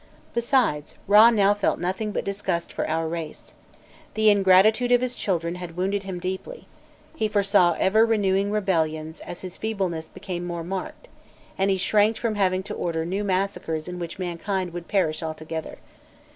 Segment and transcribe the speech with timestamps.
[0.33, 3.53] Besides, Râ now felt nothing but disgust for our race.
[4.15, 6.65] The ingratitude of his children had wounded him deeply;
[7.15, 11.07] he foresaw ever renewed rebellions as his feebleness became more marked,
[11.55, 15.77] and he shrank from having to order new massacres in which mankind would perish altogether.